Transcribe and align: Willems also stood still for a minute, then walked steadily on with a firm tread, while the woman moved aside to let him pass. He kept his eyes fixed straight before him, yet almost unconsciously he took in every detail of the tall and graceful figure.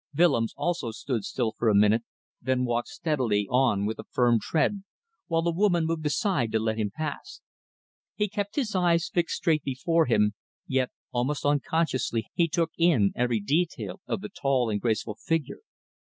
Willems 0.17 0.55
also 0.57 0.89
stood 0.89 1.23
still 1.25 1.51
for 1.55 1.69
a 1.69 1.75
minute, 1.75 2.01
then 2.41 2.65
walked 2.65 2.87
steadily 2.87 3.47
on 3.51 3.85
with 3.85 3.99
a 3.99 4.03
firm 4.09 4.39
tread, 4.41 4.81
while 5.27 5.43
the 5.43 5.51
woman 5.53 5.85
moved 5.85 6.03
aside 6.07 6.51
to 6.53 6.57
let 6.59 6.79
him 6.79 6.89
pass. 6.89 7.41
He 8.15 8.27
kept 8.27 8.55
his 8.55 8.73
eyes 8.75 9.09
fixed 9.13 9.37
straight 9.37 9.61
before 9.61 10.07
him, 10.07 10.33
yet 10.65 10.89
almost 11.11 11.45
unconsciously 11.45 12.25
he 12.33 12.47
took 12.47 12.71
in 12.79 13.11
every 13.15 13.39
detail 13.39 14.01
of 14.07 14.21
the 14.21 14.29
tall 14.29 14.71
and 14.71 14.81
graceful 14.81 15.17
figure. 15.23 15.59